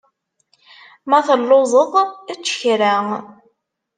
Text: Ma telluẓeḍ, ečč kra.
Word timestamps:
Ma 1.09 1.19
telluẓeḍ, 1.27 1.93
ečč 2.33 2.47
kra. 2.61 2.93